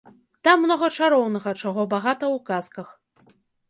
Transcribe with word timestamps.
Там 0.47 0.63
многа 0.65 0.89
чароўнага, 0.97 1.55
чаго 1.67 1.81
багата 1.95 2.25
ў 2.35 2.37
казках. 2.53 2.87